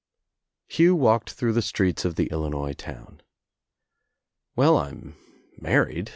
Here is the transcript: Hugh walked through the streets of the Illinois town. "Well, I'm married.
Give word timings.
Hugh 0.67 0.95
walked 0.95 1.29
through 1.33 1.53
the 1.53 1.61
streets 1.61 2.05
of 2.05 2.15
the 2.15 2.25
Illinois 2.31 2.73
town. 2.73 3.21
"Well, 4.55 4.75
I'm 4.79 5.15
married. 5.59 6.09